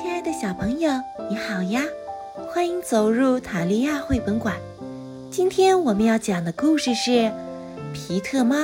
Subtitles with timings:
[0.00, 0.92] 亲爱的小朋友，
[1.28, 1.82] 你好呀！
[2.52, 4.54] 欢迎走入塔利亚绘本馆。
[5.28, 7.10] 今天我们要讲的故事是
[7.92, 8.54] 《皮特猫》，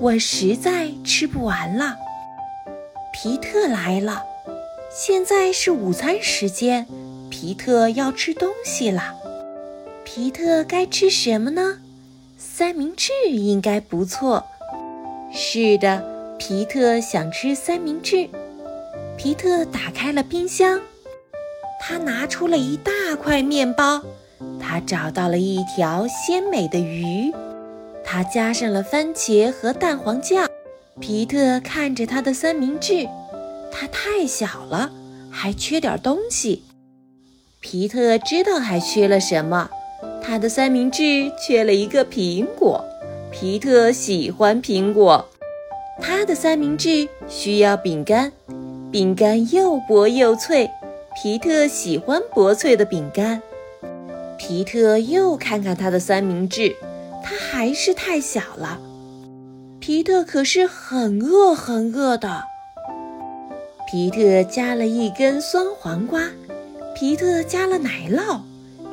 [0.00, 1.94] 我实在吃不完了。
[3.12, 4.24] 皮特来了，
[4.90, 6.84] 现在是午餐时间，
[7.30, 9.14] 皮特要吃东西了。
[10.02, 11.78] 皮特该吃什么呢？
[12.36, 14.44] 三明治应该不错。
[15.32, 16.02] 是的，
[16.40, 18.28] 皮特想吃三明治。
[19.16, 20.78] 皮特打开了冰箱，
[21.80, 24.02] 他拿出了一大块面包，
[24.60, 27.32] 他找到了一条鲜美的鱼，
[28.04, 30.46] 他加上了番茄和蛋黄酱。
[31.00, 33.08] 皮特看着他的三明治，
[33.70, 34.90] 它太小了，
[35.30, 36.62] 还缺点东西。
[37.60, 39.70] 皮特知道还缺了什么，
[40.22, 42.84] 他的三明治缺了一个苹果。
[43.30, 45.28] 皮特喜欢苹果，
[46.00, 48.32] 他的三明治需要饼干。
[48.96, 50.70] 饼干又薄又脆，
[51.14, 53.42] 皮特喜欢薄脆的饼干。
[54.38, 56.74] 皮特又看看他的三明治，
[57.22, 58.80] 它还是太小了。
[59.80, 62.44] 皮特可是很饿很饿的。
[63.86, 66.22] 皮特加了一根酸黄瓜，
[66.94, 68.40] 皮特加了奶酪，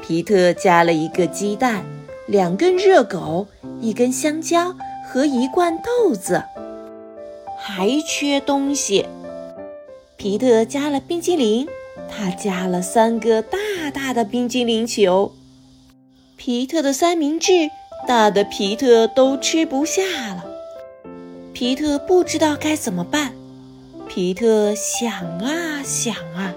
[0.05, 1.85] 皮特加了一个鸡蛋，
[2.27, 3.47] 两根热狗，
[3.79, 4.75] 一根香蕉
[5.07, 6.43] 和一罐豆子。
[7.57, 9.05] 还缺东西。
[10.23, 11.67] 皮特加了冰激凌，
[12.09, 13.57] 他加了三个大
[13.93, 15.33] 大的冰激凌球。
[16.37, 17.51] 皮特的三明治
[18.07, 20.01] 大的皮特都吃不下
[20.33, 20.45] 了，
[21.51, 23.33] 皮特不知道该怎么办。
[24.07, 26.53] 皮特想啊想啊，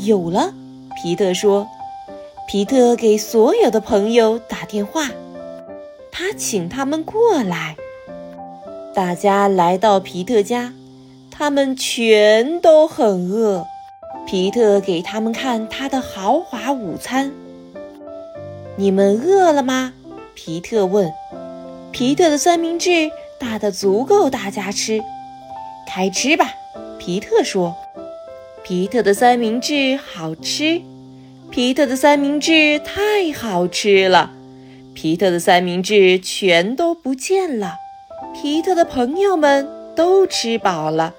[0.00, 0.52] 有了！
[1.00, 1.68] 皮特说
[2.50, 5.10] ：“皮特给所有的朋友打电话，
[6.10, 7.76] 他请他们过来。”
[8.92, 10.72] 大家来到皮特家。
[11.38, 13.66] 他们全都很饿。
[14.26, 17.30] 皮特给他们看他的豪华午餐。
[18.76, 19.92] 你们饿了吗？
[20.34, 21.12] 皮特问。
[21.92, 25.02] 皮特的三明治大的足够大家吃。
[25.86, 26.54] 开吃吧，
[26.98, 27.76] 皮特说。
[28.64, 30.80] 皮特的三明治好吃。
[31.50, 34.32] 皮特的三明治太好吃了。
[34.94, 37.74] 皮特的三明治全都不见了。
[38.34, 41.12] 皮特的朋友们都吃饱了。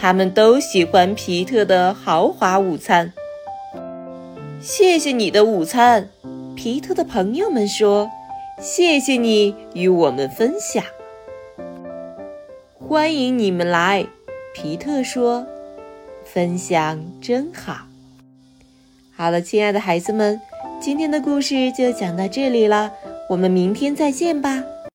[0.00, 3.12] 他们都喜欢皮特的豪华午餐。
[4.58, 6.08] 谢谢你的午餐，
[6.56, 8.10] 皮特的朋友们说
[8.58, 10.82] ：“谢谢你与我们分享。”
[12.80, 14.06] 欢迎你们来，
[14.54, 15.46] 皮特说
[16.24, 17.82] ：“分享真好。”
[19.14, 20.40] 好了，亲爱的孩子们，
[20.80, 22.90] 今天的故事就讲到这里了，
[23.28, 24.64] 我们明天再见吧。